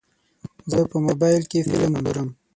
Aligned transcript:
زه 0.71 0.79
په 0.91 0.97
موبایل 1.07 1.43
کې 1.51 1.65
فلم 1.69 1.93
ګورم. 2.03 2.29